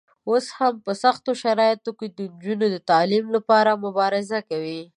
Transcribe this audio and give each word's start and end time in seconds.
اوس 0.29 0.45
هم 0.57 0.73
په 0.85 0.91
سختو 1.03 1.31
شرایطو 1.43 1.91
کې 1.99 2.07
د 2.17 2.19
نجونو 2.31 2.65
د 2.73 2.77
تعلیم 2.89 3.25
لپاره 3.35 3.81
مبارزه 3.85 4.39
کوي. 4.49 4.81